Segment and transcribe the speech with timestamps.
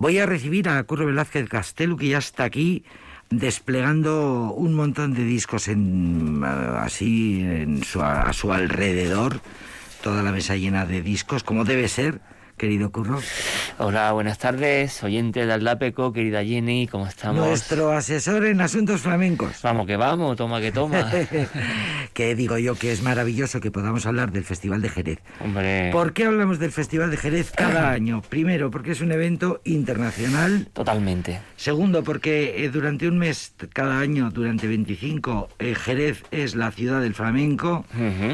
[0.00, 2.84] Voy a recibir a Curro Velázquez Castelo, que ya está aquí
[3.28, 9.42] desplegando un montón de discos en, así en su, a su alrededor,
[10.02, 12.22] toda la mesa llena de discos, como debe ser
[12.60, 13.18] querido Curro.
[13.78, 17.46] Hola, buenas tardes, oyente de Aldapeco, querida Jenny, ¿cómo estamos?
[17.46, 19.62] Nuestro asesor en asuntos flamencos.
[19.62, 21.10] Vamos que vamos, toma que toma.
[22.12, 25.20] que digo yo que es maravilloso que podamos hablar del Festival de Jerez.
[25.42, 25.88] Hombre.
[25.90, 28.20] ¿Por qué hablamos del Festival de Jerez cada año?
[28.20, 30.68] Primero, porque es un evento internacional.
[30.74, 31.40] Totalmente.
[31.56, 37.00] Segundo, porque eh, durante un mes cada año, durante 25, eh, Jerez es la ciudad
[37.00, 37.86] del flamenco.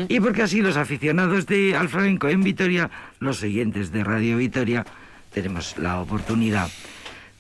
[0.09, 4.85] Y porque así los aficionados de, al flamenco en Vitoria, los oyentes de Radio Vitoria
[5.33, 6.69] tenemos la oportunidad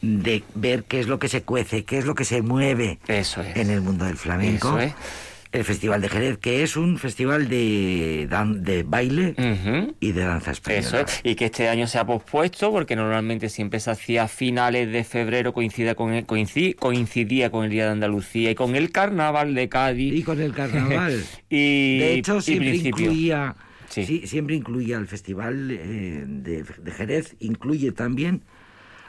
[0.02, 3.40] de ver qué es lo que se cuece, qué es lo que se mueve Eso
[3.42, 3.56] es.
[3.56, 4.68] en el mundo del flamenco.
[4.78, 4.94] Eso es.
[5.52, 9.34] El Festival de Jerez, que es un festival de, dan- de baile
[10.00, 10.80] y de danza española.
[10.86, 11.20] Eso es.
[11.22, 15.02] Y que este año se ha pospuesto porque normalmente siempre se hacía a finales de
[15.04, 19.54] febrero, coincida con el- coinci- coincidía con el Día de Andalucía y con el Carnaval
[19.54, 20.12] de Cádiz.
[20.14, 21.24] Y con el carnaval.
[21.48, 23.54] Y, de hecho, siempre incluía,
[23.88, 24.04] Sí.
[24.04, 28.42] sí, siempre incluía el Festival eh, de, de Jerez, incluye también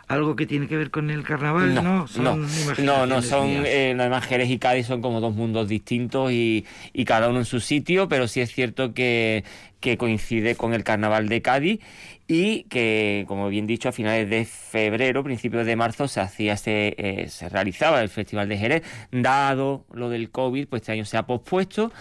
[0.07, 1.81] algo que tiene que ver con el carnaval, ¿no?
[1.81, 2.23] no, Son
[2.79, 7.03] no, no, son, eh, además Jerez y Cádiz son como dos mundos distintos y, y
[7.03, 9.43] cada uno en su sitio, pero sí es cierto que,
[9.79, 11.79] que coincide con el carnaval de Cádiz
[12.27, 16.93] y que, como bien dicho, a finales de febrero, principios de marzo, se hacía, se,
[16.97, 21.15] eh, se realizaba el Festival de Jerez, dado lo del COVID, pues este año se
[21.17, 21.91] ha pospuesto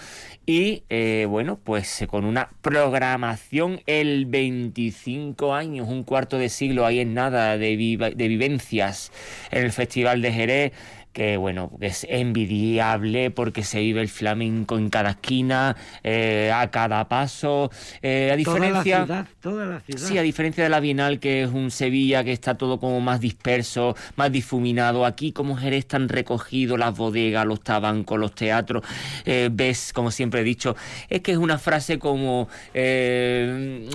[0.44, 7.00] y, eh, bueno, pues con una programación el 25 años, un cuarto de siglo, ahí
[7.00, 9.12] en nada de, viva- de vivencias
[9.50, 10.72] en el Festival de Jerez
[11.16, 17.08] que bueno, es envidiable porque se vive el flamenco en cada esquina, eh, a cada
[17.08, 17.70] paso,
[18.02, 19.04] eh, a Toda la diferencia...
[19.06, 20.06] ciudad, toda la ciudad.
[20.08, 23.20] Sí, a diferencia de la Bienal, que es un Sevilla que está todo como más
[23.22, 25.06] disperso, más difuminado.
[25.06, 28.82] Aquí, como Jerez, están recogidos las bodegas, los tabancos, los teatros.
[29.24, 30.76] Eh, ves, como siempre he dicho,
[31.08, 32.46] es que es una frase como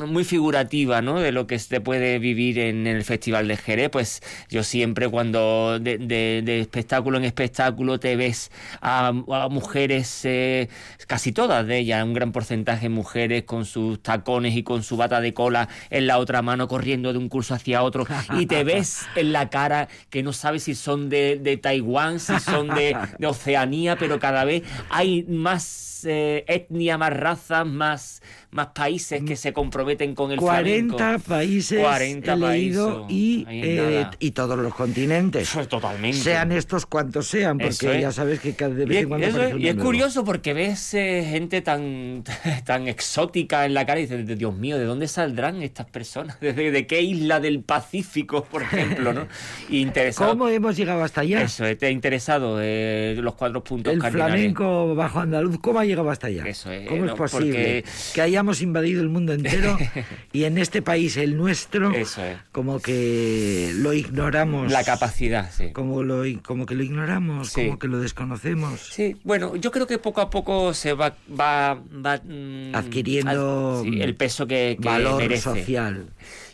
[0.08, 1.20] muy figurativa, ¿no?
[1.20, 3.90] De lo que se puede vivir en el Festival de Jerez.
[3.92, 8.52] Pues yo siempre, cuando de, de- de espectáculo en espectáculo te ves
[8.82, 9.12] a,
[9.50, 10.70] mujeres, eh,
[11.08, 14.98] casi todas de ellas, un gran porcentaje de mujeres con sus tacones y con su
[14.98, 18.06] bata de cola en la otra mano corriendo de un curso hacia otro
[18.38, 22.40] y te ves en la cara que no sabes si son de, de Taiwán, si
[22.40, 28.68] son de, de Oceanía, pero cada vez hay más eh, etnia, más razas, más, más
[28.68, 31.24] países que se comprometen con el 40 flamenco.
[31.28, 35.52] países 40 he leído países, y, eh, y todos los continentes.
[35.70, 36.18] Totalmente.
[36.18, 38.02] Sean estos cuantos sean, porque es.
[38.02, 40.94] ya sabes que cada Y vez es, en cuando es- y es curioso porque ves
[40.94, 42.24] eh, gente tan,
[42.66, 46.40] tan exótica en la cara y dices, Dios mío, ¿de dónde saldrán estas personas?
[46.42, 49.14] ¿De, de qué isla del Pacífico, por ejemplo?
[49.14, 49.28] ¿no?
[49.70, 50.32] Y interesado.
[50.32, 51.42] ¿Cómo hemos llegado hasta allá?
[51.44, 54.34] Eso, te ha interesado eh, los cuatro puntos El cardinales.
[54.36, 56.44] flamenco bajo andaluz, ¿cómo ha llegado hasta allá?
[56.46, 57.84] Eso es, ¿Cómo no, es posible porque-
[58.14, 59.78] que hayamos invadido el mundo entero
[60.34, 62.38] y en este país, el nuestro, Eso es.
[62.52, 64.72] como que lo ignoramos?
[64.72, 65.72] La capacidad, sí.
[65.72, 67.66] Como, lo, como que lo ignoramos, Sí.
[67.68, 68.80] como que lo desconocemos.
[68.92, 73.84] Sí, bueno, yo creo que poco a poco se va, va, va, mm, Adquiriendo, ad-
[73.84, 75.42] sí, el peso que, que Valor merece.
[75.44, 76.08] social.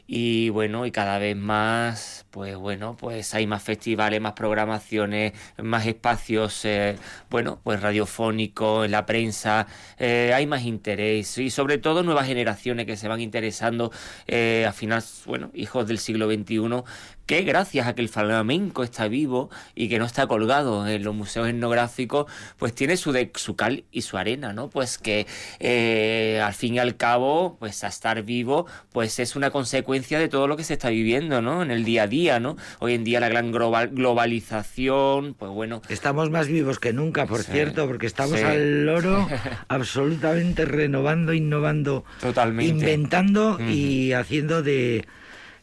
[0.08, 5.88] Y bueno, y cada vez más, pues bueno, pues hay más festivales, más programaciones, más
[5.88, 6.96] espacios, eh,
[7.32, 9.66] bueno, pues radiofónicos, en la prensa,
[9.98, 13.92] eh, hay más interés y sobre todo nuevas generaciones que se van interesando,
[14.28, 16.84] eh, al final, bueno, hijos del siglo XXI,
[17.28, 21.14] que gracias a que el flamenco está vivo y que no está colgado en los
[21.14, 24.70] museos etnográficos, pues tiene su, de, su cal y su arena, ¿no?
[24.70, 25.28] Pues que
[25.60, 30.30] eh, al fin y al cabo, pues a estar vivo, pues es una consecuencia de
[30.30, 31.62] todo lo que se está viviendo, ¿no?
[31.62, 32.58] En el día a día, ¿no?
[32.80, 37.44] Hoy en día la gran global, globalización, pues bueno, Estamos más vivos que nunca, por
[37.44, 37.52] Sí.
[37.54, 38.44] cierto, porque estamos Sí.
[38.46, 39.28] al loro
[39.70, 42.72] absolutamente renovando, innovando, Totalmente.
[42.74, 45.06] inventando y haciendo de,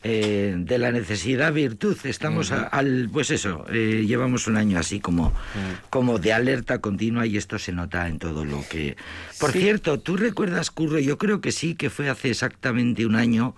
[0.02, 1.96] eh, de la necesidad virtud.
[2.04, 5.32] Estamos a- al, pues eso, eh, llevamos un año así como,
[5.90, 8.96] como de alerta continua y esto se nota en todo lo que...
[9.40, 9.60] Por Sí.
[9.60, 10.98] cierto, ¿tú recuerdas, Curro?
[10.98, 13.54] Yo creo que sí, que fue hace exactamente un año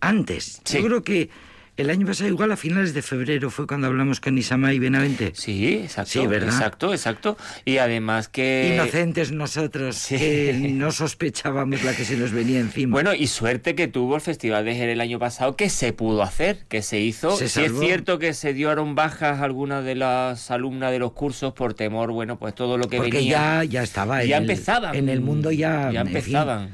[0.00, 0.60] antes.
[0.64, 0.78] Sí.
[0.78, 1.30] Yo creo que
[1.76, 5.32] el año pasado, igual a finales de febrero, fue cuando hablamos con Isama y Benavente.
[5.34, 6.48] sí, exacto, Sí, ¿verdad?
[6.54, 7.36] exacto, exacto.
[7.64, 8.72] Y además que...
[8.74, 10.16] Inocentes nosotros, sí.
[10.18, 12.92] que no sospechábamos la que se nos venía encima.
[12.92, 16.22] Bueno, y suerte que tuvo el Festival de Jerez el año pasado, que se pudo
[16.22, 17.36] hacer, que se hizo.
[17.36, 21.54] Se sí es cierto que se dieron bajas algunas de las alumnas de los cursos
[21.54, 23.62] por temor, bueno, pues todo lo que porque venía.
[23.62, 24.22] ya, ya estaba.
[24.24, 24.94] ya en el- empezaban.
[24.94, 25.90] En el mundo ya.
[25.90, 26.68] Ya en fin.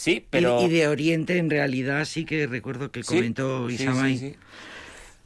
[0.00, 0.62] Sí, Y- pero...
[0.62, 4.36] Y, de Oriente, en realidad, sí que recuerdo que comentó sí, Isamay sí, sí.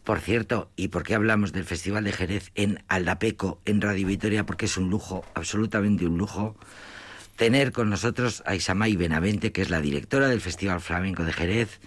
[0.03, 4.45] Por cierto, ¿y por qué hablamos del Festival de Jerez en Aldapeco, en Radio Vitoria?
[4.45, 6.57] Porque es un lujo, absolutamente un lujo,
[7.37, 11.79] tener con nosotros a Isamay Benavente, que es la directora del Festival Flamenco de Jerez.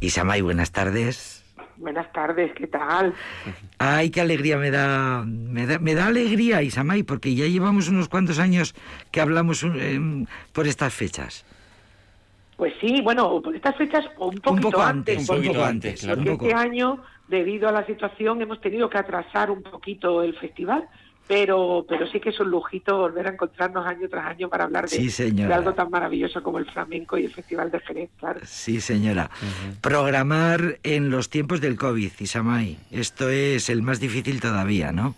[0.00, 1.44] Isamay, buenas tardes.
[1.76, 3.14] Buenas tardes, ¿qué tal?
[3.76, 8.08] Ay, qué alegría me da, me da, me da alegría, Isamay, porque ya llevamos unos
[8.08, 8.74] cuantos años
[9.10, 11.44] que hablamos em, por estas fechas.
[12.62, 16.00] Pues sí, bueno, por estas fechas un poquito un poco antes, antes, un poco antes,
[16.00, 16.46] claro, porque un poco.
[16.46, 20.86] este año, debido a la situación, hemos tenido que atrasar un poquito el festival,
[21.26, 24.84] pero pero sí que es un lujito volver a encontrarnos año tras año para hablar
[24.84, 25.48] de, Sí, señora.
[25.48, 28.38] de algo tan maravilloso como el flamenco y el Festival de Jerez, claro.
[28.44, 29.28] Sí, señora.
[29.80, 32.78] Programar en los tiempos del COVID, Isamay.
[32.92, 35.16] Esto es el más difícil todavía, ¿no?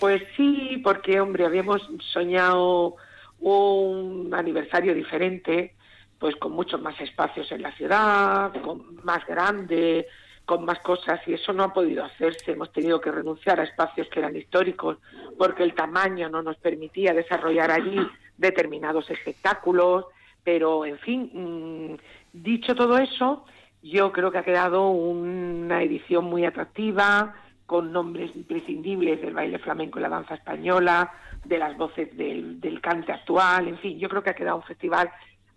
[0.00, 1.82] Pues sí, porque, hombre, habíamos
[2.14, 2.96] soñado
[3.40, 5.74] un aniversario diferente,
[6.22, 10.06] pues con muchos más espacios en la ciudad, con más grande,
[10.44, 12.52] con más cosas, y eso no ha podido hacerse.
[12.52, 14.98] Hemos tenido que renunciar a espacios que eran históricos
[15.36, 17.98] porque el tamaño no nos permitía desarrollar allí
[18.38, 20.04] determinados espectáculos,
[20.44, 21.96] pero, en fin, mm,
[22.32, 23.44] dicho todo eso,
[23.82, 27.34] yo creo que ha quedado una edición muy atractiva,
[27.66, 31.12] con nombres imprescindibles del baile flamenco y la danza española,
[31.44, 34.62] de las voces del, del cante actual, en fin, yo creo que ha quedado un
[34.62, 35.10] festival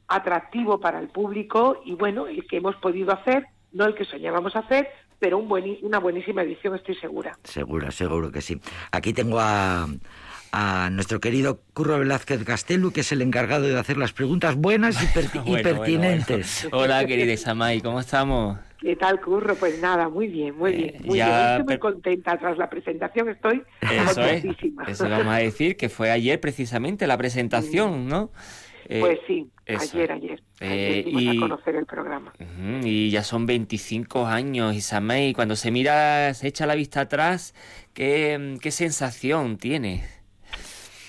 [0.07, 4.56] atractivo para el público y bueno, el que hemos podido hacer, no el que soñábamos
[4.56, 4.88] hacer,
[5.19, 7.38] pero un bueni- una buenísima edición, estoy segura.
[7.44, 8.60] Seguro, seguro que sí.
[8.92, 9.88] Aquí tengo a,
[10.52, 15.02] a nuestro querido Curro Velázquez Castelu, que es el encargado de hacer las preguntas buenas
[15.02, 16.68] y, perti- y Bueno, bueno, pertinentes.
[16.69, 16.78] bueno.
[16.86, 18.57] Hola, querida Isamay, ¿cómo estamos?
[18.80, 19.56] ¿Qué tal, Curro?
[19.56, 20.96] Pues nada, muy bien, muy Eh, bien.
[21.06, 21.50] Muy ya, bien.
[21.62, 22.38] Estoy muy contenta.
[22.38, 24.16] Tras la presentación estoy Eso es.
[24.44, 24.84] contentísima.
[24.84, 28.30] Eso vamos a decir que fue ayer precisamente la presentación, ¿no?
[28.87, 29.97] Eh, Pues sí, eso.
[29.97, 30.41] ayer, ayer.
[30.61, 32.33] Eh, ayer y- a conocer el programa.
[32.83, 35.33] Y ya son 25 años, Isamay.
[35.33, 37.53] Cuando se mira, se echa la vista atrás,
[37.93, 40.11] ¿qué, qué sensación tienes?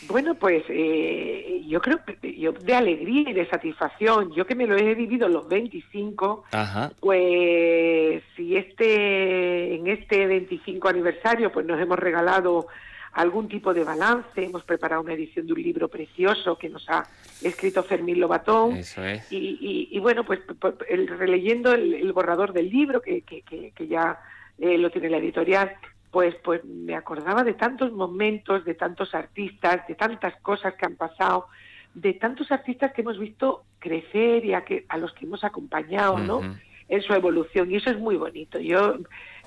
[0.08, 4.66] Bueno, pues eh, yo creo que yo de alegría y de satisfacción, yo que me
[4.66, 6.92] lo he vivido los 25, Ajá.
[7.00, 12.68] pues si este en este 25 aniversario pues nos hemos regalado
[13.16, 17.06] algún tipo de balance, hemos preparado una edición de un libro precioso que nos ha
[17.42, 19.30] escrito Fermín Lobatón Eso es.
[19.32, 20.40] y, y- y bueno, pues
[20.88, 24.20] el- releyendo el, el borrador del libro, que, que- que- que ya
[24.58, 25.72] eh, lo tiene la editorial,
[26.10, 30.96] pues, pues me acordaba de tantos momentos, de tantos artistas, de tantas cosas que han
[30.96, 31.46] pasado,
[31.94, 36.18] de tantos artistas que hemos visto crecer y a, que, a los que hemos acompañado,
[36.18, 36.40] ¿no?
[36.88, 37.70] En su evolución.
[37.70, 38.58] Y eso es muy bonito.
[38.60, 38.96] Yo,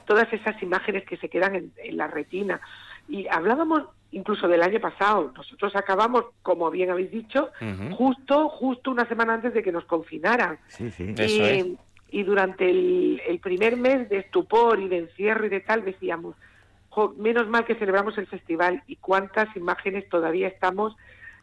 [0.05, 2.59] todas esas imágenes que se quedan en, en la retina.
[3.09, 5.31] Y hablábamos incluso del año pasado.
[5.35, 7.49] Nosotros acabamos, como bien habéis dicho,
[7.91, 10.59] justo, justo una semana antes de que nos confinaran.
[10.67, 11.13] Sí, sí.
[11.17, 11.65] Eso y, es.
[12.11, 16.35] y durante el, el primer mes de estupor y de encierro y de tal, decíamos,
[16.89, 20.95] "Jo, menos mal que celebramos el festival y cuántas imágenes todavía estamos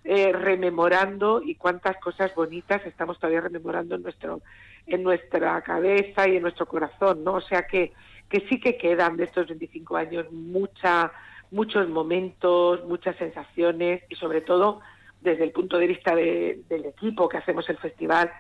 [0.08, 4.40] eh, rememorando y cuántas cosas bonitas estamos todavía rememorando en nuestro
[4.86, 7.34] en nuestra cabeza y en nuestro corazón, ¿no?
[7.34, 7.92] O sea que
[8.28, 11.10] que sí que quedan de estos 25 años mucha
[11.50, 14.80] muchos momentos, muchas sensaciones y sobre todo
[15.20, 18.30] desde el punto de vista de- del equipo que hacemos el festival,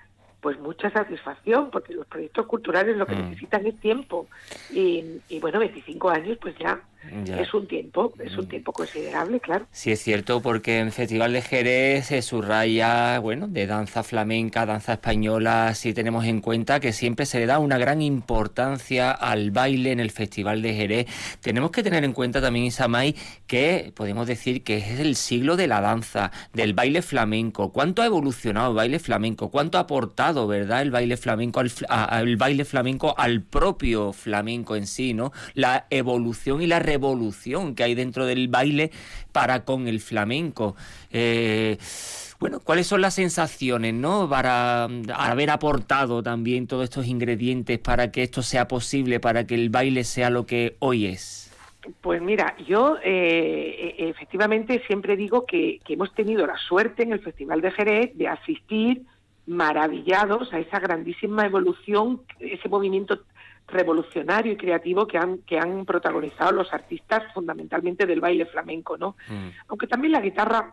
[0.40, 3.30] pues mucha satisfacción, porque los proyectos culturales lo que Mm.
[3.30, 4.28] necesitan es tiempo.
[4.68, 6.82] Y, y bueno, 25 años, pues ya,
[7.24, 7.40] Ya.
[7.40, 8.38] es un tiempo, es Mm.
[8.40, 9.66] un tiempo considerable, claro.
[9.70, 14.66] Sí, es cierto, porque en el Festival de Jerez se subraya, bueno, de danza flamenca,
[14.66, 19.50] danza española, si tenemos en cuenta que siempre se le da una gran importancia al
[19.50, 21.06] baile en el Festival de Jerez.
[21.40, 23.14] Tenemos que tener en cuenta también, Isamay,
[23.46, 27.72] que podemos decir que es el siglo de la danza, del baile flamenco.
[27.72, 29.50] ¿Cuánto ha evolucionado el baile flamenco?
[29.50, 34.76] ¿Cuánto ha aportado, verdad, el baile flamenco al, a- al baile flamenco al propio flamenco
[34.76, 35.32] en sí, ¿no?
[35.54, 36.95] La evolución y la revolución
[37.74, 38.90] que hay dentro del baile
[39.32, 40.76] para con el flamenco.
[41.10, 41.78] Eh,
[42.38, 44.28] bueno, ¿cuáles son las sensaciones, no?
[44.28, 49.54] Para mm, haber aportado también todos estos ingredientes para que esto sea posible, para que
[49.54, 51.50] el baile sea lo que hoy es.
[52.00, 57.12] Pues mira, yo eh, e- efectivamente siempre digo que, que hemos tenido la suerte en
[57.12, 59.02] el Festival de Jerez de asistir
[59.46, 63.20] maravillados a esa grandísima evolución, ese movimiento
[63.68, 69.16] revolucionario y creativo que han, que han protagonizado los artistas fundamentalmente del baile flamenco, ¿no?
[69.28, 69.48] Mm.
[69.68, 70.72] Aunque también la guitarra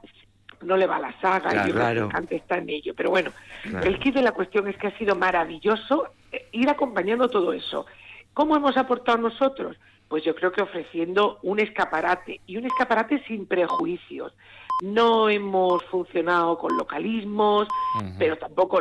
[0.61, 2.09] no le va a la saga Claro, y yo que claro.
[2.09, 2.93] cante está en ello.
[2.95, 3.31] Pero bueno,
[3.63, 3.85] Claro.
[3.85, 7.85] el kit de la cuestión es que ha sido maravilloso eh, ir acompañando todo eso.
[8.33, 9.77] ¿Cómo hemos aportado nosotros?
[10.07, 14.33] Pues yo creo que ofreciendo un escaparate y un escaparate sin prejuicios.
[14.83, 17.69] No hemos funcionado con localismos,
[18.19, 18.79] pero tampoco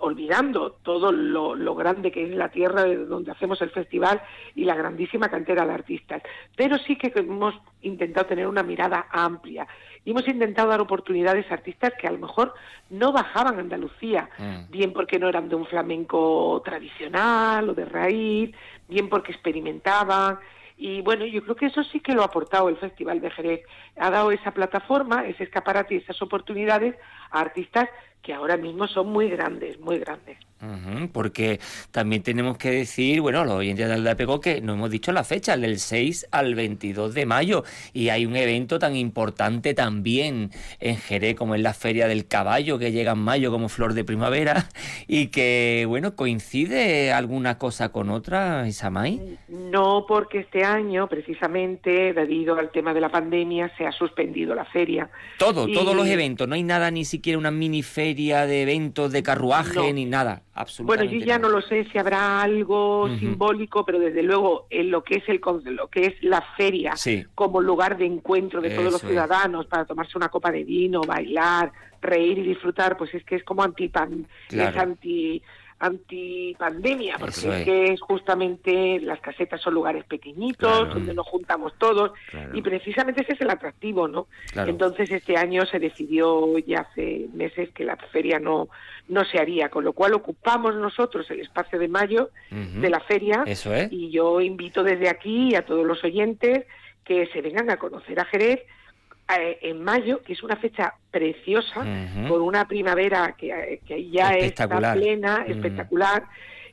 [0.00, 4.20] olvidando todo lo, grande que es la tierra de donde hacemos el festival
[4.54, 6.22] y la grandísima cantera de artistas.
[6.54, 9.66] Pero sí que hemos intentado tener una mirada amplia
[10.04, 12.52] y hemos intentado dar oportunidades a artistas que a lo mejor
[12.90, 14.70] no bajaban a Andalucía, mm.
[14.70, 18.54] bien porque no eran de un flamenco tradicional o de raíz,
[18.86, 20.40] bien porque experimentaban
[20.80, 23.62] y bueno, yo creo que eso sí que lo ha aportado el Festival de Jerez.
[24.00, 26.94] Ha dado esa plataforma, ese escaparate y esas oportunidades
[27.30, 27.88] a artistas
[28.22, 30.38] que ahora mismo son muy grandes, muy grandes
[31.12, 31.60] porque
[31.92, 35.56] también tenemos que decir, bueno, los oyentes del Pegó que no hemos dicho la fecha,
[35.56, 40.50] del 6 al 22 de mayo, y hay un evento tan importante también
[40.80, 44.04] en Jerez como es la Feria del Caballo, que llega en mayo como flor de
[44.04, 44.66] primavera,
[45.06, 49.38] y que, bueno, coincide alguna cosa con otra, Isamay.
[49.48, 54.64] No, porque este año, precisamente, debido al tema de la pandemia, se ha suspendido la
[54.64, 55.10] feria.
[55.38, 59.22] Todo, todos los eventos, no hay nada, ni siquiera una mini feria de eventos, de
[59.22, 60.42] carruaje, ni nada.
[60.80, 65.04] Bueno, yo ya no lo sé si habrá algo simbólico, pero desde luego en lo
[65.04, 66.94] que es el lo que es la feria
[67.34, 71.72] como lugar de encuentro de todos los ciudadanos para tomarse una copa de vino, bailar,
[72.02, 73.90] reír y disfrutar, pues es que es como anti
[74.50, 75.42] es anti
[75.80, 77.64] antipandemia, porque es.
[77.64, 82.12] que es justamente las casetas son lugares pequeñitos, donde nos juntamos todos,
[82.52, 84.26] y precisamente ese es el atractivo, ¿no?
[84.54, 88.68] Entonces este año se decidió ya hace meses que la feria no,
[89.08, 93.44] no se haría, con lo cual ocupamos nosotros el espacio de mayo de la feria,
[93.90, 96.66] y yo invito desde aquí a todos los oyentes
[97.04, 98.60] que se vengan a conocer a Jerez,
[99.36, 101.84] en mayo, que es una fecha preciosa,
[102.28, 106.24] con una primavera que, que ya está plena, espectacular,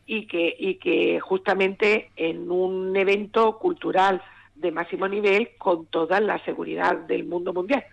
[0.05, 4.21] y que, y que justamente en un evento cultural
[4.55, 7.83] de máximo nivel, con toda la seguridad del mundo mundial,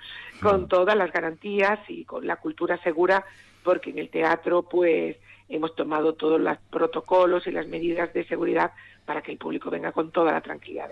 [0.40, 3.24] con todas las garantías y con la cultura segura,
[3.64, 5.16] porque en el teatro pues
[5.48, 8.72] hemos tomado todos los protocolos y las medidas de seguridad
[9.04, 10.90] para que el público venga con toda la tranquilidad.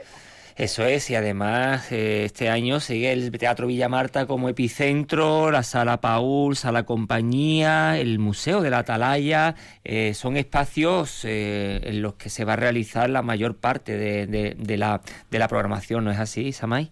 [0.57, 5.63] Eso es, y además eh, este año sigue el Teatro Villa Marta como epicentro, la
[5.63, 9.55] Sala Paul, Sala Compañía, el Museo de la Atalaya,
[9.85, 14.27] eh, son espacios eh, en los que se va a realizar la mayor parte de,
[14.27, 16.91] de, la, de la programación, ¿no es así, Samay?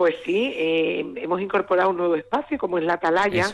[0.00, 3.44] Pues sí, eh, hemos incorporado un nuevo espacio como es la Atalaya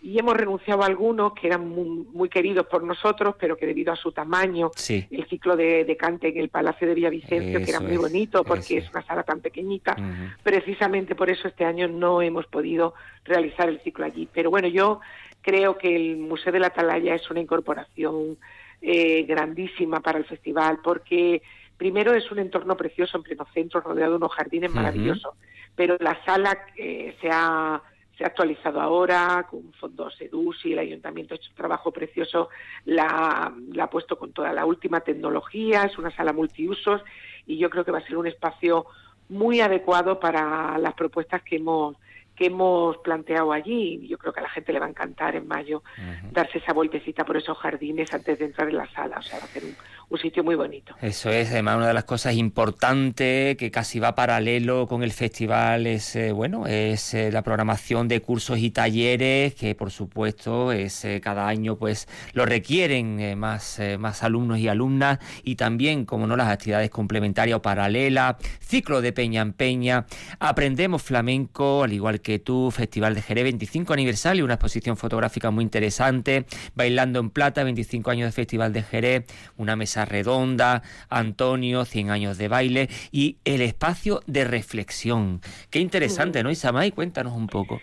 [0.00, 3.96] y hemos renunciado a algunos que eran muy, queridos por nosotros, pero que debido a
[3.96, 8.44] su tamaño, el ciclo de, cante en el Palacio de Villavicencio, que era muy bonito
[8.44, 9.96] porque es una sala tan pequeñita,
[10.44, 12.94] precisamente por eso este año no hemos podido
[13.24, 14.28] realizar el ciclo allí.
[14.32, 15.00] Pero bueno, yo
[15.42, 18.38] creo que el Museo de la Atalaya es una incorporación
[18.80, 21.42] eh, grandísima para el festival porque
[21.76, 25.34] primero es un entorno precioso en pleno centro, rodeado de unos jardines maravillosos
[25.76, 27.80] pero la sala eh, se, ha,
[28.16, 30.18] se ha actualizado ahora con fondos
[30.64, 32.48] y el ayuntamiento ha hecho un trabajo precioso,
[32.86, 37.02] la, la ha puesto con toda la última tecnología, es una sala multiusos
[37.46, 38.86] y yo creo que va a ser un espacio
[39.28, 41.96] muy adecuado para las propuestas que hemos
[42.36, 44.06] que hemos planteado allí.
[44.06, 45.82] Yo creo que a la gente le va a encantar en mayo
[46.30, 49.18] darse esa vueltecita por esos jardines antes de entrar en la sala.
[49.18, 50.94] O sea, va a ser un, sitio muy bonito.
[51.02, 55.86] Eso es, además, una de las cosas importantes que casi va paralelo con el festival
[55.86, 61.04] es, eh, bueno, es eh, la programación de cursos y talleres que, por supuesto, es
[61.04, 66.36] eh, cada año pues lo requieren más, más alumnos y alumnas y también, como no,
[66.36, 70.06] las actividades complementarias o paralelas, ciclo de peña en peña,
[70.38, 75.52] aprendemos flamenco, al igual que que tú, Festival de Jerez, 25 aniversario, una exposición fotográfica
[75.52, 81.84] muy interesante, Bailando en Plata, 25 años de Festival de Jerez, una mesa redonda, Antonio,
[81.84, 85.40] 100 años de baile y el espacio de reflexión.
[85.70, 86.90] Qué interesante, ¿no, Isamay?
[86.90, 87.80] Cuéntanos un poco.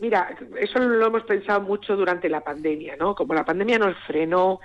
[0.00, 3.14] Mira, eso lo hemos pensado mucho durante la pandemia, ¿no?
[3.14, 4.58] Como la pandemia nos frenó,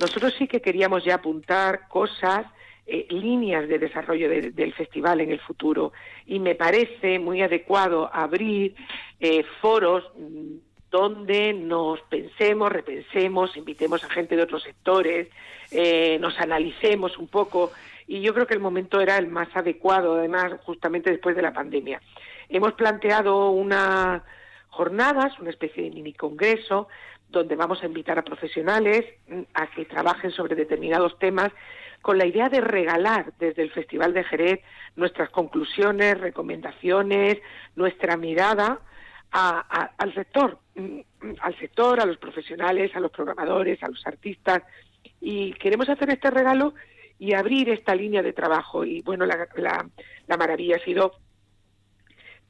[0.00, 2.46] nosotros sí que queríamos ya apuntar cosas
[2.86, 5.92] eh, líneas de desarrollo del festival en el futuro
[6.26, 8.74] y me parece muy adecuado abrir
[9.20, 10.56] eh, foros mm,
[10.90, 15.28] donde nos pensemos, repensemos, invitemos a gente de otros sectores,
[15.70, 17.72] eh, nos analicemos un poco
[18.06, 21.52] y yo creo que el momento era el más adecuado, además, justamente después de la
[21.52, 22.02] pandemia.
[22.50, 24.22] Hemos planteado unas
[24.68, 26.88] jornadas, una especie de mini congreso,
[27.28, 31.50] donde vamos a invitar a profesionales mm, a que trabajen sobre determinados temas
[32.04, 34.60] con la idea de regalar desde el Festival de Jerez
[34.94, 37.38] nuestras conclusiones, recomendaciones,
[37.76, 38.78] nuestra mirada
[39.30, 41.00] al sector, mm,
[41.40, 44.62] al sector, a los profesionales, a los programadores, a los artistas.
[45.18, 46.74] Y queremos hacer este regalo
[47.18, 48.84] y abrir esta línea de trabajo.
[48.84, 49.48] Y bueno, la,
[50.26, 51.12] la maravilla ha sido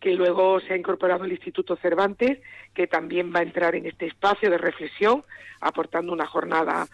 [0.00, 2.40] que luego se ha incorporado el Instituto Cervantes,
[2.75, 5.23] que también va a entrar en este espacio de reflexión,
[5.61, 6.88] aportando una jornada,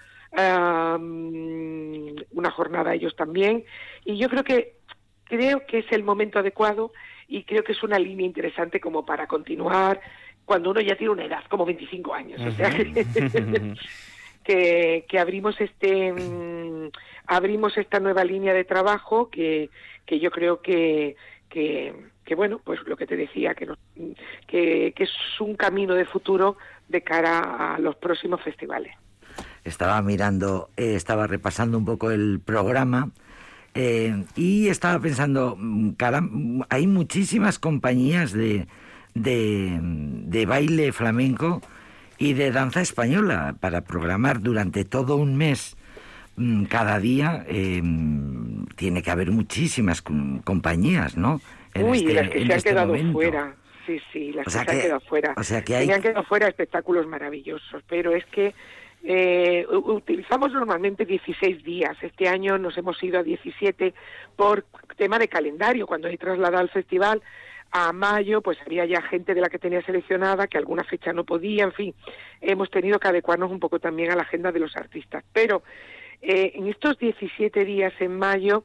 [2.32, 3.64] una jornada a ellos también.
[4.04, 4.76] Y yo creo que
[5.24, 6.92] creo que es el momento adecuado
[7.28, 10.00] y creo que es una línea interesante como para continuar
[10.44, 12.40] cuando uno ya tiene una edad, como 25 años.
[12.40, 12.70] O sea,
[14.44, 16.90] que, que, abrimos este mm,
[17.26, 19.70] abrimos esta nueva línea de trabajo que,
[20.04, 21.14] que yo creo que,
[21.48, 23.68] que, bueno, pues lo que te decía, que,
[24.46, 25.10] que, es
[25.40, 26.56] un camino de futuro
[26.88, 28.92] de cara a los próximos festivales.
[29.64, 33.10] Estaba mirando, eh, estaba repasando un poco el programa
[33.74, 38.66] eh, y estaba pensando, mm, hay muchísimas compañías de,
[39.14, 41.62] de, de baile flamenco
[42.18, 45.76] y de danza española para programar durante todo un mes
[46.40, 47.82] Mm, cada día eh,
[48.76, 51.40] tiene que haber muchísimas compañías, ¿no?
[51.74, 53.54] Uy, este, las que se han este quedado fuera.
[53.84, 55.34] Sí, sí, las que, se han quedado fuera.
[55.36, 55.86] O sea que hay...
[55.86, 58.54] Se han quedado fuera espectáculos maravillosos, pero es que
[59.02, 61.96] eh, utilizamos normalmente 16 días.
[62.02, 63.94] Este año nos hemos ido a 17
[64.36, 64.66] por
[64.96, 65.86] tema de calendario.
[65.86, 67.22] Cuando he trasladado al festival
[67.72, 71.24] a mayo, pues había ya gente de la que tenía seleccionada que alguna fecha no
[71.24, 71.64] podía.
[71.64, 71.94] En fin,
[72.40, 75.24] hemos tenido que adecuarnos un poco también a la agenda de los artistas.
[75.32, 75.62] Pero
[76.20, 78.64] eh, en estos 17 días en mayo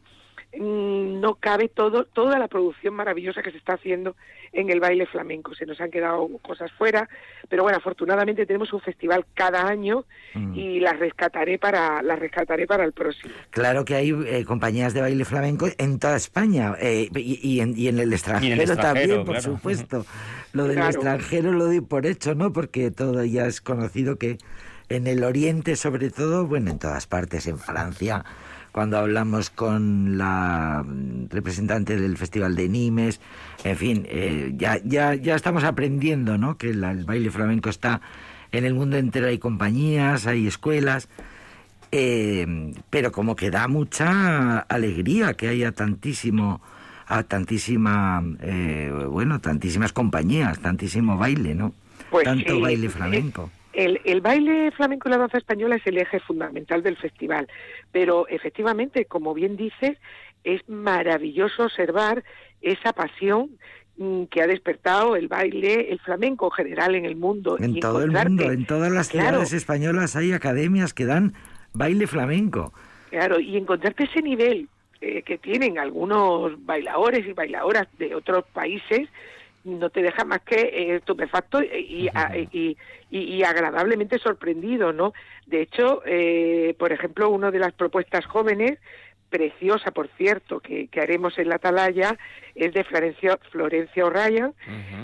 [0.59, 4.15] no cabe todo toda la producción maravillosa que se está haciendo
[4.53, 5.53] en el baile flamenco.
[5.53, 7.09] Se nos han quedado cosas fuera,
[7.49, 10.55] pero bueno, afortunadamente tenemos un festival cada año mm.
[10.55, 13.33] y las rescataré para las rescataré para el próximo.
[13.49, 18.13] Claro que hay eh, compañías de baile flamenco en toda España eh, y, en, el
[18.13, 20.05] extranjero, también, por supuesto.
[20.53, 22.53] Lo del extranjero lo doy por hecho, ¿no?
[22.53, 24.37] Porque todo ya es conocido que
[24.87, 28.23] en el oriente sobre todo, bueno, en todas partes, en Francia,
[28.75, 30.85] cuando hablamos con la
[31.29, 33.21] representante del Festival de Nimes,
[33.63, 36.57] en fin, eh, ya, ya, ya estamos aprendiendo, ¿no?
[36.57, 38.01] Que el baile flamenco está
[38.51, 41.07] en el mundo entero, hay compañías, hay escuelas,
[41.93, 46.59] eh, pero como que da mucha alegría que haya tantísimo
[47.07, 51.71] a tantísima eh, bueno tantísimas compañías tantísimo baile no
[52.09, 56.81] pues tanto baile flamenco el, baile flamenco y la danza española es el eje fundamental
[56.81, 57.47] del festival,
[57.91, 59.97] pero efectivamente, como bien dices,
[60.43, 62.23] es maravilloso observar
[62.61, 63.51] esa pasión
[63.97, 67.57] mm, que ha despertado el baile, el flamenco en general en el mundo.
[67.59, 71.33] En todo el mundo, en todas las ciudades españolas hay academias que dan
[71.73, 72.73] baile flamenco.
[73.09, 74.67] Claro, y encontrarte ese nivel
[75.01, 79.09] eh, que tienen algunos bailadores y bailadoras de otros países,
[79.65, 82.09] no te deja más que eh, estupefacto y,
[83.11, 85.13] y, agradablemente sorprendido, ¿no?
[85.47, 88.79] De hecho, eh, por ejemplo, una de las propuestas jóvenes,
[89.29, 92.17] preciosa, por cierto, que, haremos en la Atalaya,
[92.53, 94.53] es de Florencia, Florencia O'Ryan,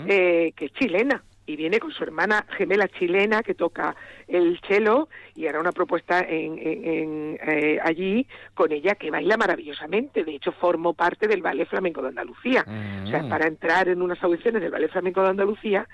[0.06, 1.22] eh, que es chilena
[1.52, 3.94] y viene con su hermana gemela chilena que toca
[4.26, 6.58] el cello y hará una propuesta en,
[7.42, 10.24] eh, allí con ella que baila maravillosamente.
[10.24, 12.64] De hecho, formó parte del Ballet Flamenco de Andalucía.
[13.04, 13.28] O sea, mm.
[13.28, 15.86] para entrar en unas audiciones del Ballet Flamenco de Andalucía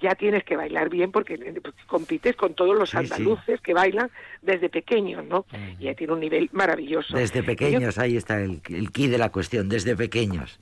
[0.00, 1.38] ya tienes que bailar bien porque
[1.86, 4.10] compites con todos los andaluces que bailan
[4.42, 5.46] desde pequeños, ¿no?
[5.78, 7.16] Y ya tiene un nivel maravilloso.
[7.16, 10.58] Desde pequeños, ahí está el, el key de la cuestión, desde pequeños.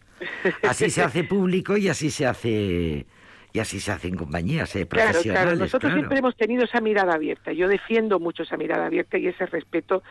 [0.63, 3.07] Así se hace público y así se hace
[3.53, 5.25] y así se hacen compañías eh, profesionales.
[5.25, 5.59] Claro, claro.
[5.59, 7.53] Nosotros siempre hemos tenido esa mirada abierta.
[7.53, 10.03] Yo defiendo mucho esa mirada abierta y ese respeto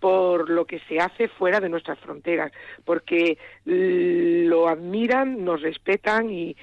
[0.00, 2.52] por lo que se hace fuera de nuestras fronteras,
[2.84, 6.56] porque lo admiran, nos respetan y,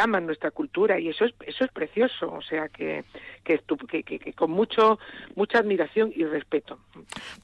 [0.00, 3.04] aman nuestra cultura y eso es eso es precioso, o sea que
[3.44, 3.58] que,
[4.02, 4.98] que, con mucho
[5.34, 6.78] mucha admiración y respeto.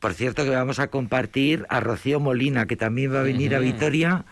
[0.01, 3.61] Por cierto que vamos a compartir a Rocío Molina que también va a venir a
[3.61, 4.25] Vitoria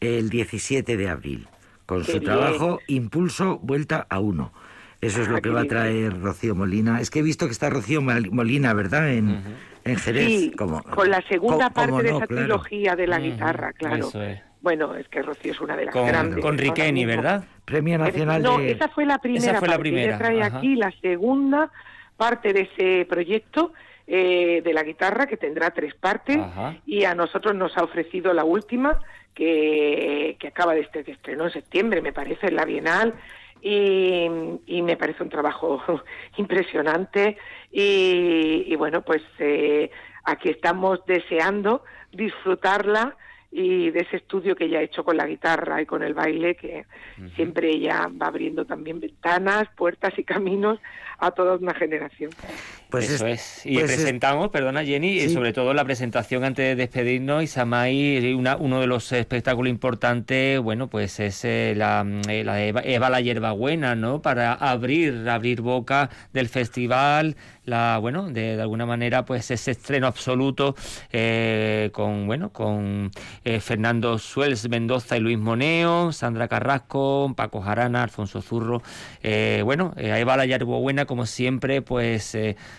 [0.00, 1.48] el 17 de abril
[1.86, 4.52] con su trabajo Impulso Vuelta a Uno.
[5.00, 7.00] Eso es lo ah, que va a traer Rocío Molina.
[7.00, 9.12] Es que he visto que está Rocío Molina, ¿verdad?
[9.12, 9.42] En,
[9.84, 10.26] en Jerez.
[10.26, 14.10] Sí, como, con la segunda parte de esa trilogía de la guitarra, claro.
[14.60, 16.42] Bueno, es que Rocío es una de las grandes.
[16.42, 17.44] Con Riqueni, ¿verdad?
[17.64, 19.52] Premio Nacional no, esa fue la primera.
[19.52, 20.16] Esa fue la primera.
[20.16, 21.70] Ella trae aquí la segunda
[22.16, 23.72] parte de ese proyecto
[24.08, 26.38] eh, de la guitarra, que tendrá tres partes,
[26.86, 29.00] y a nosotros nos ha ofrecido la última,
[29.34, 33.14] que, acaba de este, que estrenó en septiembre, me parece, en la Bienal,
[33.60, 34.28] y,
[34.82, 35.82] me parece un trabajo
[36.36, 37.36] impresionante.
[37.72, 39.90] Y, bueno, pues eh,
[40.24, 43.16] aquí estamos deseando disfrutarla
[43.50, 46.54] y de ese estudio que ella ha hecho con la guitarra y con el baile,
[46.56, 46.84] que
[47.34, 50.78] siempre ella va abriendo también ventanas, puertas y caminos
[51.18, 52.30] a toda una generación.
[52.90, 53.66] Pues Eso es.
[53.66, 58.56] Y pues presentamos, perdona Jenny, y sobre todo la presentación antes de despedirnos, Isamay, una,
[58.56, 63.20] uno de los espectáculos importantes, bueno, pues es eh, la, eh, la de Eva, la
[63.20, 64.22] hierbabuena, ¿no?
[64.22, 70.74] Para abrir, abrir boca del festival, la, bueno, de, alguna manera, pues ese estreno absoluto
[71.12, 73.10] eh, con, bueno, con
[73.60, 78.82] Fernando Suels Mendoza y Luis Moneo, Sandra Carrasco, Paco Jarana, Alfonso Zurro,
[79.64, 82.36] bueno, Eva la hierbabuena, como siempre, pues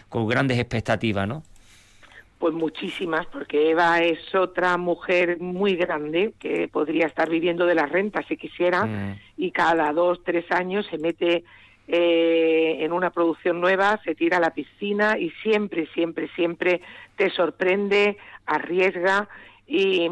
[0.10, 1.44] con grandes expectativas, ¿no?
[2.40, 7.90] Pues muchísimas, porque Eva es otra mujer muy grande que podría estar viviendo de las
[7.90, 9.20] rentas si quisiera mm.
[9.38, 11.44] y cada dos, tres años se mete
[11.88, 16.82] eh, en una producción nueva, se tira a la piscina y siempre, siempre, siempre
[17.16, 19.30] te sorprende, arriesga
[19.66, 20.08] y,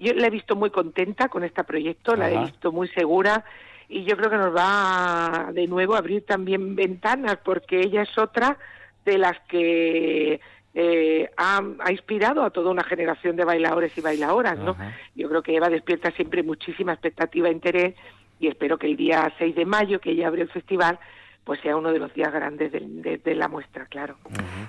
[0.00, 3.44] yo la he visto muy contenta con este proyecto, la he visto muy segura
[3.88, 8.18] y yo creo que nos va de nuevo a abrir también ventanas porque ella es
[8.18, 8.58] otra
[9.04, 10.40] de las que
[10.74, 14.76] eh, ha, inspirado a toda una generación de bailadores y bailadoras, ¿no?
[15.16, 17.94] Yo creo que Eva despierta siempre muchísima expectativa e interés
[18.40, 20.98] y espero que el día 6 de mayo, que ella abre el festival,
[21.44, 24.18] pues sea uno de los días grandes de, la muestra, claro.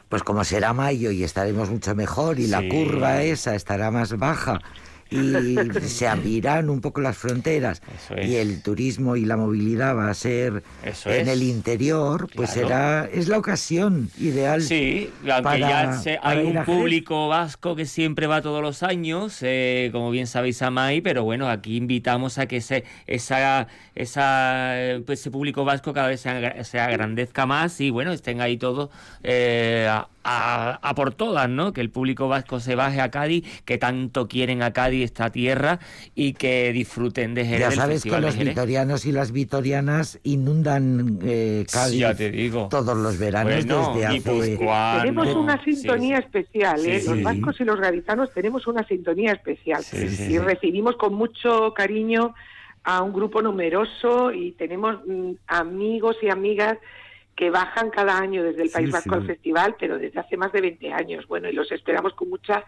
[0.07, 4.61] Pues como será mayo y estaremos mucho mejor y la curva esa estará más baja
[5.09, 7.81] y se abrirán un poco las fronteras.
[8.21, 10.63] Y el turismo y la movilidad va a ser
[11.05, 14.61] en el interior, pues será es la ocasión ideal.
[14.61, 20.11] Sí, aunque ya hay un público vasco que siempre va todos los años, eh, como
[20.11, 25.65] bien sabéis Amay, pero bueno, aquí invitamos a que ese, esa, esa, pues ese público
[25.65, 28.89] vasco cada vez se, agrandezca más y bueno, estén ahí todos
[29.23, 29.89] eh,
[30.23, 31.73] a, por todas, ¿no?
[31.73, 35.79] Que el público vasco se baje a Cádiz, que tanto quieren a Cádiz esta tierra
[36.15, 37.69] y que disfruten de Jerez.
[37.69, 42.05] Ya sabes que los vitorianos y las vitorianas inundan eh, Cádiz
[42.69, 44.57] todos los veranos desde hace...
[45.01, 47.01] Tenemos una sintonía especial, ¿eh?
[47.05, 52.33] los vascos y los gaditanos tenemos una sintonía especial y recibimos con mucho cariño
[52.83, 56.77] a un grupo numeroso y tenemos mm, amigos y amigas
[57.39, 60.59] que bajan cada año desde el País Vasco al festival, pero desde hace más de
[60.59, 61.25] 20 años.
[61.25, 62.65] Bueno, y los esperamos con mucha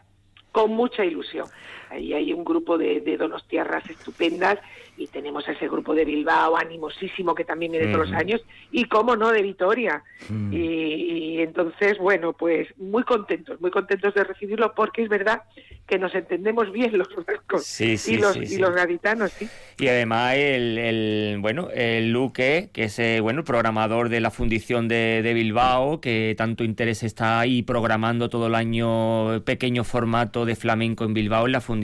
[0.53, 1.45] con mucha ilusión.
[1.91, 4.57] Ahí hay un grupo de, de donostiarras estupendas
[4.97, 8.85] y tenemos a ese grupo de Bilbao animosísimo que también viene todos los años y
[8.85, 10.03] cómo no de Vitoria.
[10.29, 10.53] Mm.
[10.53, 15.41] Y, entonces, bueno, pues muy contentos, muy contentos de recibirlo porque es verdad
[15.87, 19.49] que nos entendemos bien los vascos y, los, y los gaditanos, sí.
[19.79, 24.87] Y además el, bueno, el Luque, que es eh, bueno, el programador de la fundición
[24.87, 30.55] de, de Bilbao, que tanto interés está ahí programando todo el año pequeño formato de
[30.55, 31.80] flamenco en Bilbao en la fundición,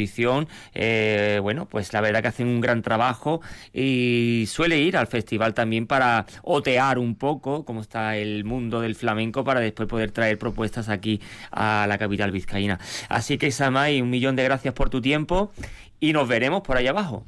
[0.73, 3.41] eh, bueno, pues la verdad que hacen un gran trabajo
[3.73, 8.95] y suele ir al festival también para otear un poco cómo está el mundo del
[8.95, 12.79] flamenco para después poder traer propuestas aquí a la capital vizcaína.
[13.09, 15.51] Así que Samay, un millón de gracias por tu tiempo
[15.99, 17.23] y nos veremos por allá abajo.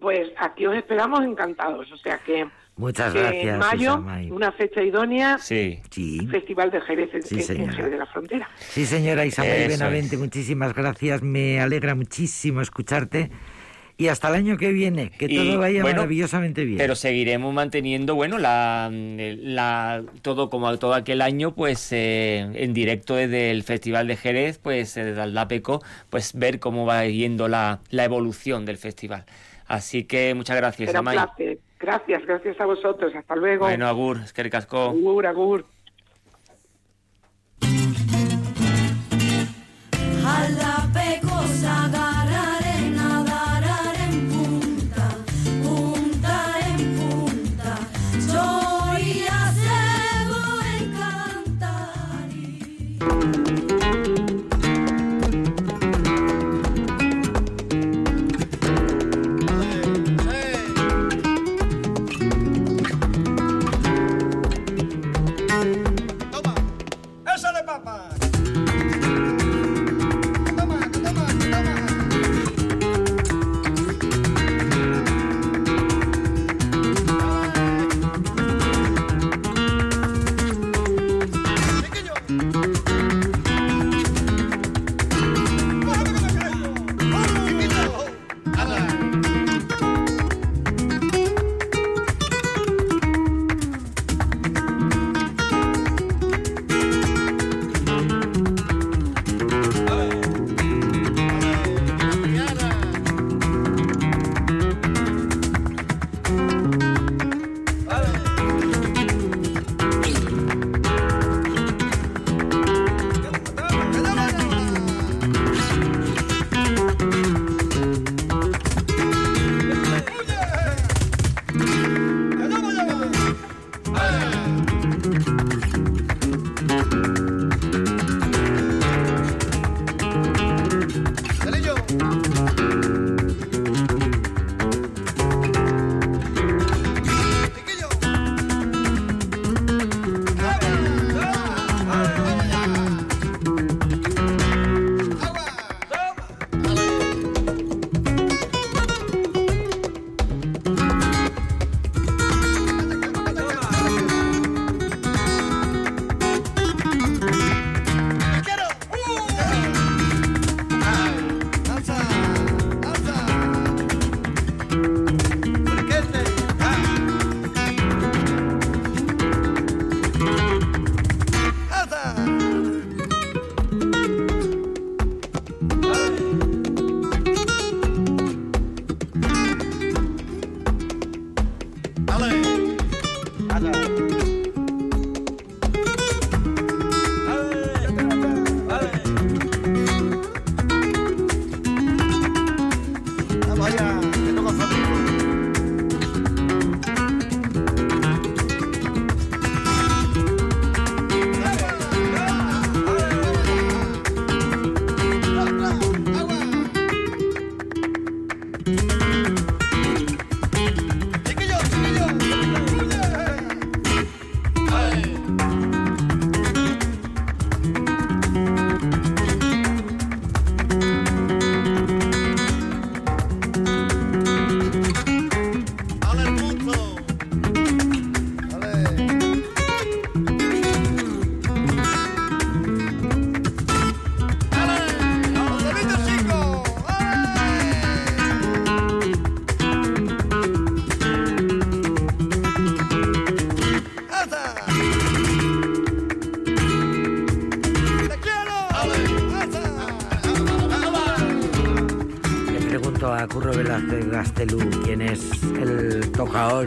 [0.00, 2.46] Pues aquí os esperamos encantados, o sea que
[2.80, 3.54] Muchas gracias.
[3.54, 5.38] En mayo, una fecha idónea.
[5.38, 5.80] Sí.
[6.30, 8.48] Festival de Jerez, en, Jerez de la Frontera.
[8.58, 11.22] Sí, señora Isabel Benavente, muchísimas gracias.
[11.22, 13.30] Me alegra muchísimo escucharte.
[13.98, 16.78] Y hasta el año que viene, que todo vaya maravillosamente bien.
[16.78, 23.14] Pero seguiremos manteniendo, bueno, la, la todo como todo aquel año, pues eh, en directo
[23.14, 27.80] desde el Festival de Jerez, pues eh, desde Aldapeco, pues ver cómo va yendo la,
[27.90, 29.26] la evolución del festival.
[29.66, 31.18] Así que muchas gracias, Amay.
[31.80, 33.14] Gracias, gracias a vosotros.
[33.14, 33.64] Hasta luego.
[33.64, 34.90] Bueno, Agur, es que casco.
[34.90, 35.64] Agur, Agur.
[40.22, 40.79] Hello.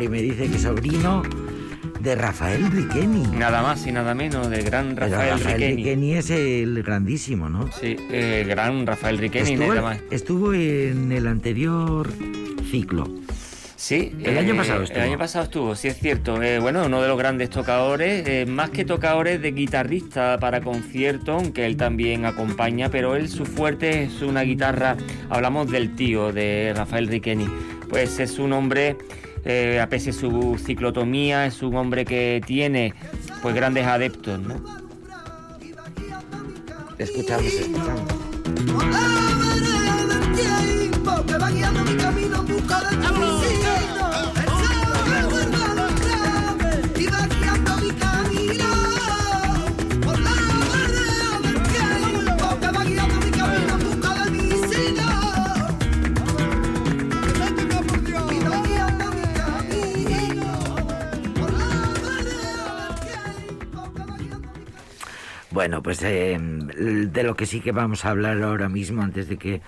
[0.02, 1.24] Y me dice que sobrino
[2.02, 3.24] de Rafael Riqueni.
[3.38, 5.76] Nada más y nada menos del gran Rafael, Rafael Riqueni.
[5.76, 7.70] Riqueni es el grandísimo, ¿no?
[7.72, 9.54] Sí, el gran Rafael Riqueni.
[9.54, 10.00] Estuvo, nada más.
[10.12, 12.10] estuvo en el anterior
[12.70, 13.08] ciclo.
[13.84, 14.98] Sí, El año eh, pasado estuvo.
[14.98, 16.42] El año pasado estuvo, sí es cierto.
[16.42, 21.34] Eh, bueno, uno de los grandes tocadores, eh, más que tocadores de guitarrista para concierto,
[21.34, 24.96] aunque él también acompaña, pero él su fuerte es una guitarra.
[25.30, 27.46] Hablamos del tío de Rafael Riqueni.
[27.90, 28.96] Pues es un hombre,
[29.46, 32.94] eh, a pesar de su ciclotomía, es un hombre que tiene
[33.42, 34.56] pues grandes adeptos, ¿no?
[36.98, 38.14] Escuchamos, escuchamos.
[38.74, 38.94] Por
[65.54, 69.38] Bueno, pues eh, de lo que sí que vamos a hablar ahora mismo, antes de
[69.38, 69.62] que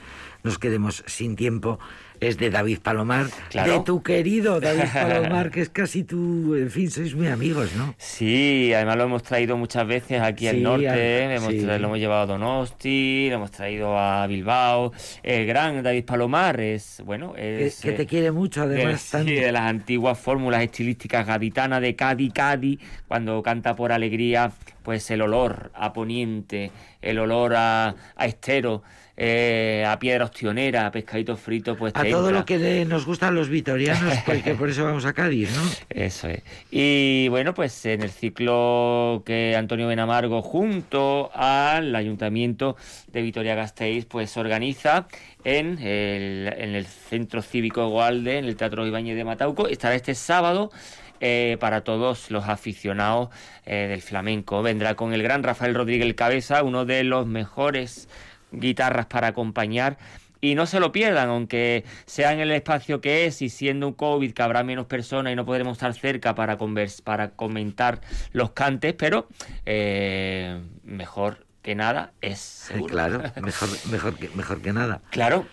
[0.43, 1.79] nos quedemos sin tiempo,
[2.19, 3.73] es de David Palomar, Claro.
[3.73, 7.93] de tu querido David Palomar, que es casi tu, en fin, sois muy amigos, ¿no?
[7.97, 11.61] Sí, además lo hemos traído muchas veces aquí al Sí, norte, al- hemos sí.
[11.61, 14.91] lo hemos llevado a Donosti, lo hemos traído a Bilbao.
[15.23, 17.81] El gran David Palomar es, bueno, Que, es...
[17.81, 19.01] que te eh, quiere mucho, de, además.
[19.03, 19.31] sí, tanto.
[19.31, 24.51] de las antiguas fórmulas estilísticas gaditanas de Cádiz, Cádiz, cuando canta por alegría,
[24.85, 26.71] pues el olor a poniente,
[27.01, 28.83] el olor a, a estero,
[29.17, 32.39] eh, a piedra ostionera, a pescadito frito, pues A te todo entra.
[32.39, 35.63] lo que nos gustan los vitorianos, porque por eso vamos a Cádiz, ¿no?
[35.89, 36.43] Eso es.
[36.69, 42.75] Y bueno, pues en el ciclo que Antonio Benamargo junto al Ayuntamiento
[43.07, 45.07] de Vitoria-Gasteiz pues organiza
[45.45, 50.13] en el, en el Centro Cívico Gualde, en el Teatro Ibáñez de Matauco, estará este
[50.13, 50.71] sábado
[51.19, 53.29] eh, para todos los aficionados
[53.65, 54.61] eh, del flamenco.
[54.61, 58.09] Vendrá con el gran Rafael Rodríguez Cabeza, uno de los mejores
[58.51, 59.97] guitarras para acompañar.
[60.41, 63.93] Y no se lo pierdan, aunque sea en el espacio que es y siendo un
[63.93, 68.01] COVID que habrá menos personas y no podremos estar cerca para, convers para comentar
[68.31, 69.27] los cantes, pero
[69.65, 72.93] eh, mejor que nada es seguro.
[72.93, 75.01] Claro, mejor, mejor, que, mejor que nada.
[75.09, 75.47] Claro.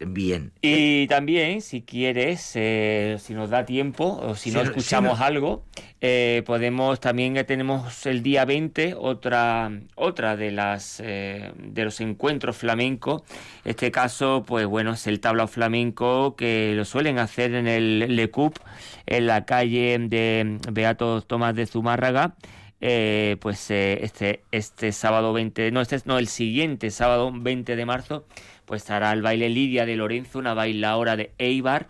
[0.00, 0.52] Bien.
[0.62, 5.18] Y también, si quieres, eh, si nos da tiempo o si Si no si escuchamos
[5.18, 5.64] no- algo,
[6.00, 12.56] eh, podemos también tenemos el día 20 otra otra de las eh, de los encuentros
[12.56, 13.22] flamencos.
[13.64, 18.30] Este caso, pues bueno, es el tablao flamenco que lo suelen hacer en el Le
[18.30, 18.60] Cup,
[19.06, 22.34] en la calle de Beato Tomás de Zumárraga.
[22.80, 27.84] Eh, pues eh, este este sábado 20, no este no el siguiente sábado 20 de
[27.84, 28.24] marzo,
[28.66, 31.88] pues estará el baile Lidia de Lorenzo, una bailaora de Eibar,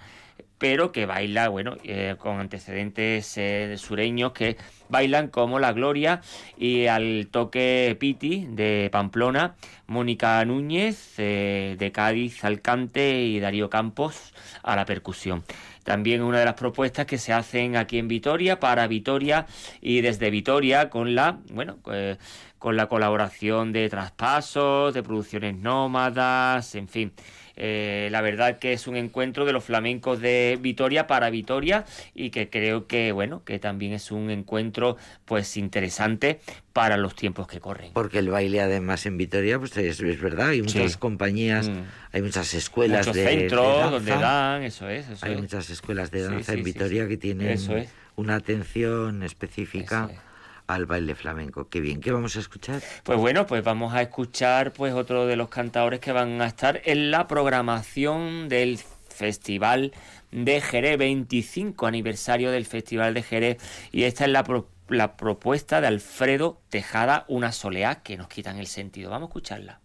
[0.58, 4.56] pero que baila, bueno, eh, con antecedentes eh, sureños que
[4.88, 6.20] bailan como La Gloria
[6.56, 9.54] y al toque Piti de Pamplona,
[9.86, 15.44] Mónica Núñez eh, de Cádiz, Alcante y Darío Campos a la percusión.
[15.88, 19.46] También una de las propuestas que se hacen aquí en Vitoria, para Vitoria
[19.80, 22.18] y desde Vitoria, con la, bueno, eh,
[22.58, 27.12] con la colaboración de traspasos, de producciones nómadas, en fin.
[27.60, 32.30] Eh, la verdad que es un encuentro de los flamencos de Vitoria para Vitoria y
[32.30, 36.38] que creo que, bueno, que también es un encuentro pues interesante
[36.72, 37.90] para los tiempos que corren.
[37.94, 40.98] Porque el baile además en Vitoria, pues es, es verdad, hay muchas Sí.
[40.98, 41.82] compañías, Mm.
[42.12, 45.40] hay muchas escuelas Muchos de, de centros danza, donde dan, eso es, eso hay es.
[45.40, 47.90] muchas escuelas de danza sí, en Vitoria que tienen Eso es.
[48.14, 50.27] una atención específica Eso es.
[50.68, 51.68] Al baile flamenco.
[51.68, 52.80] Qué bien, ¿qué vamos a escuchar?
[53.02, 56.80] Pues bueno, pues vamos a escuchar pues otro de los cantadores que van a estar
[56.84, 58.78] en la programación del
[59.08, 59.92] Festival
[60.30, 63.56] de Jerez, 25 aniversario del Festival de Jerez.
[63.90, 68.58] Y esta es la, pro- la propuesta de Alfredo Tejada, una soleá que nos quitan
[68.58, 69.10] el sentido.
[69.10, 69.80] Vamos a escucharla.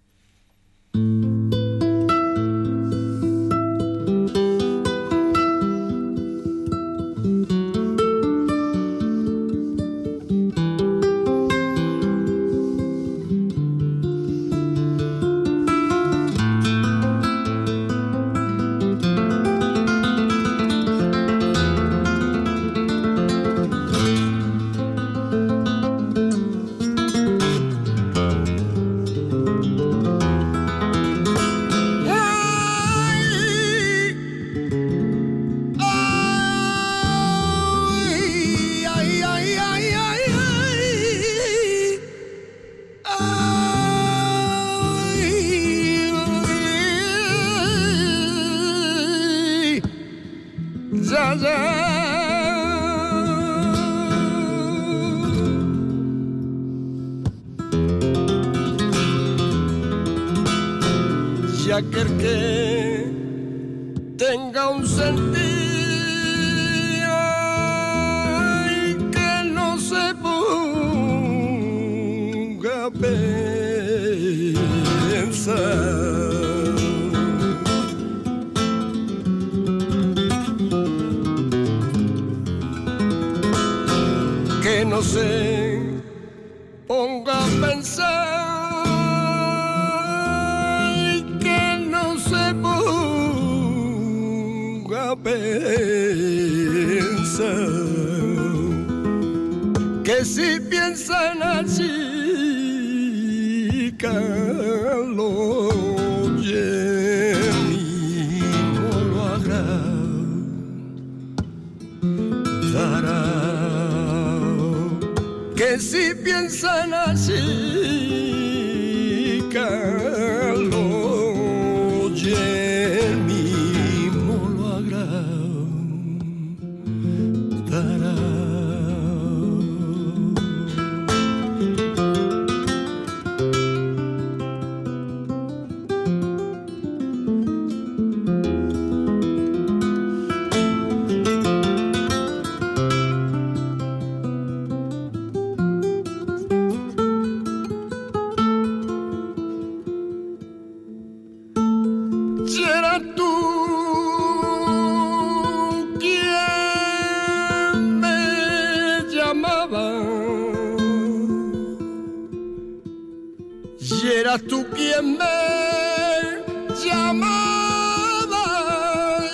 [164.95, 166.43] también me
[166.83, 168.45] llamaba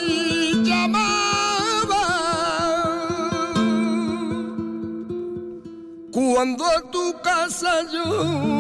[0.08, 2.06] y llamaba.
[6.12, 8.59] Cuando a tu casa yo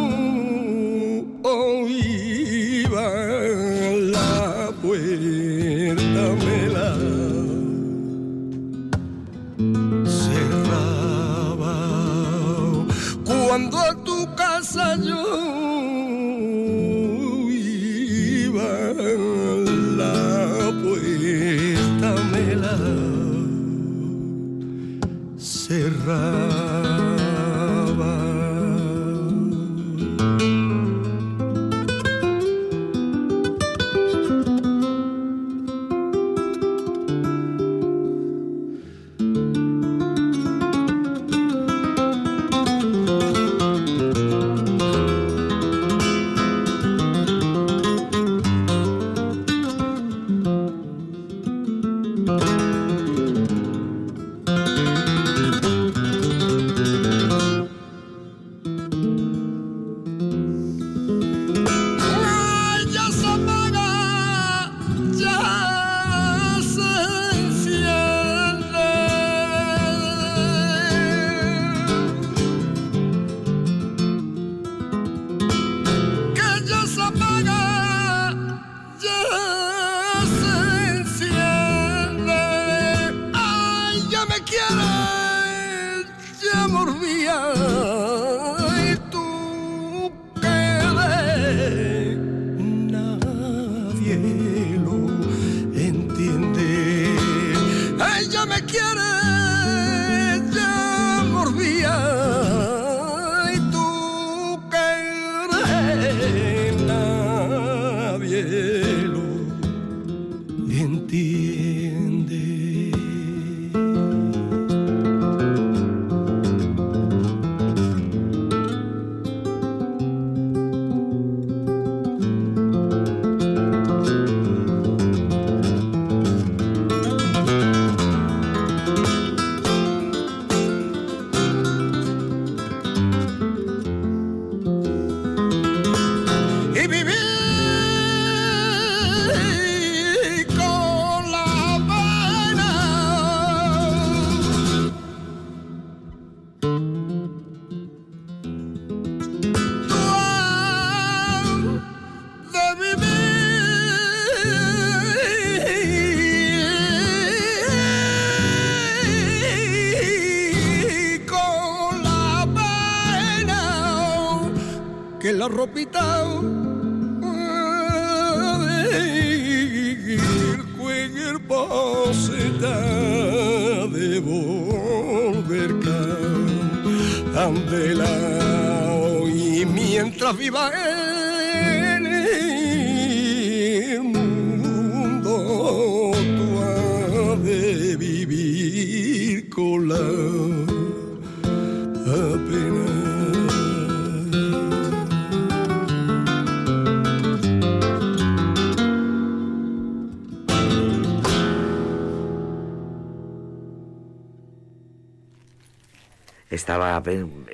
[206.59, 207.01] Estaba,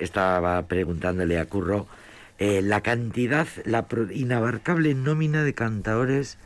[0.00, 1.86] estaba preguntándole a Curro
[2.40, 6.38] eh, la cantidad, la inabarcable nómina de cantadores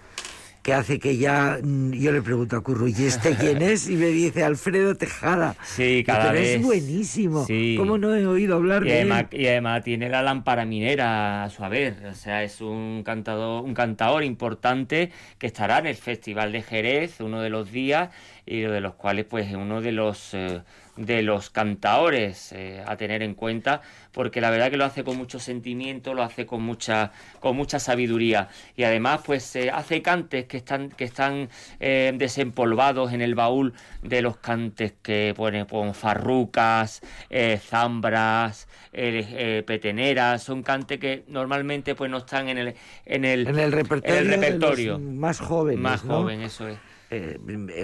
[0.63, 3.89] que hace que ya mm, yo le pregunto a Curro, ¿y este quién es?
[3.89, 5.57] Y me dice Alfredo Tejada.
[5.65, 6.57] Sí, cada Pero vez.
[6.57, 7.47] es buenísimo.
[7.47, 7.77] Sí.
[7.79, 9.27] ¿Cómo no he oído hablar Y de él?
[9.33, 13.73] y además tiene la lámpara minera a su haber, o sea, es un cantador, un
[13.73, 18.11] cantador importante que estará en el Festival de Jerez uno de los días
[18.45, 20.61] y de los cuales pues es uno de los eh,
[20.97, 23.83] de los cantaores eh, a tener en cuenta
[24.13, 27.79] porque la verdad que lo hace con mucho sentimiento, lo hace con mucha con mucha
[27.79, 33.35] sabiduría y además pues eh, hace cantes que están que están eh, desempolvados en el
[33.35, 41.95] baúl de los cantes que pone con farrucas, eh, zambras, peteneras, son cantes que normalmente
[41.95, 42.75] pues no están en el
[43.07, 45.81] en el, En el repertorio, en el de los más jóvenes.
[45.81, 46.19] más ¿no?
[46.19, 46.79] joven, eso es.
[47.13, 47.39] Eh,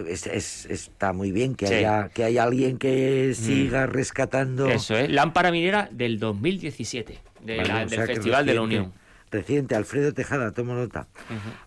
[0.09, 1.73] es- es- está muy bien que Sí.
[1.75, 1.77] Mm.
[1.79, 7.69] haya que haya alguien que siga rescatando Eso es, lámpara minera del 2017, de Vale,
[7.69, 8.93] la- del Festival de la reciente- Unión.
[9.33, 11.09] Reciente, Alfredo Tejada, tomo nota.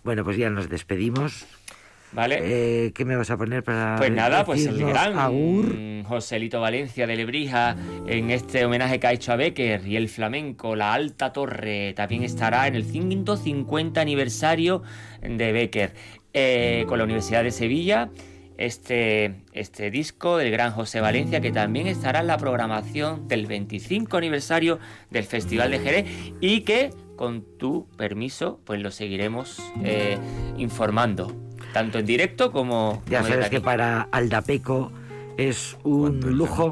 [0.06, 1.46] Bueno, pues ya nos despedimos.
[2.12, 2.40] ¿Vale?
[2.42, 5.76] Eh, ¿Qué me vas a poner para Pues nada, pues el gran agur?
[5.76, 7.76] mm, Joselito Valencia de Lebrija
[8.08, 12.24] en este homenaje que ha hecho a Becker y el flamenco, la Alta Torre, también
[12.24, 14.82] estará en el 150 aniversario
[15.22, 15.94] de Becker
[16.34, 18.10] eh, con la Universidad de Sevilla.
[18.58, 24.18] Este, este disco del gran José Valencia que también estará en la programación del 25
[24.18, 26.06] aniversario del Festival de Jerez
[26.42, 30.18] y que con tu permiso pues lo seguiremos eh,
[30.58, 31.34] informando
[31.72, 34.92] tanto en directo como Ya como sabes que para Aldapeco
[35.40, 36.70] es un lujo,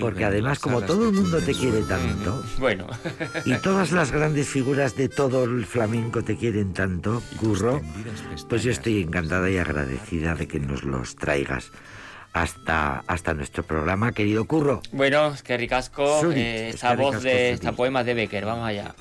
[0.00, 2.88] porque además como todo el mundo te quiere tanto, Bueno,
[3.44, 7.80] y todas las grandes figuras de todo el flamenco te quieren tanto, Curro,
[8.48, 11.70] pues yo estoy encantada y agradecida de que nos los traigas
[12.32, 14.82] hasta, hasta nuestro programa, querido Curro.
[14.90, 18.94] bueno, es que ricasco, eh, esta voz ricasco, de esta poema de Becker, vamos allá.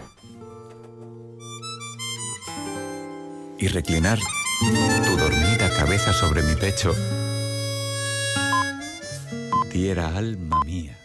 [3.58, 4.18] y reclinar
[5.06, 6.96] tu dormida cabeza sobre mi pecho
[9.72, 11.01] diera alma mía